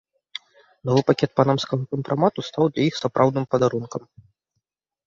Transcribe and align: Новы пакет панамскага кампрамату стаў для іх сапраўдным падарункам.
Новы 0.89 1.01
пакет 1.09 1.31
панамскага 1.39 1.83
кампрамату 1.93 2.39
стаў 2.49 2.63
для 2.73 2.83
іх 2.89 2.95
сапраўдным 3.05 3.45
падарункам. 3.55 4.03